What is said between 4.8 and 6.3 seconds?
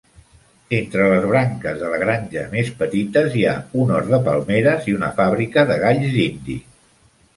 i una fabrica de galls